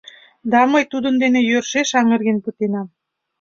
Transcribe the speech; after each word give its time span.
—Да 0.51 0.61
мый 0.71 0.83
тудын 0.91 1.15
дене 1.23 1.41
йӧршеш 1.49 1.89
аҥырген 1.99 2.37
пытенам. 2.45 2.87